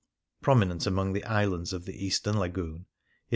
Prominent 0.41 0.87
among 0.87 1.13
the 1.13 1.23
islands 1.25 1.73
of 1.73 1.85
the 1.85 2.03
eastern 2.03 2.39
lagoon 2.39 2.73
is 2.75 2.81
S. 2.81 2.85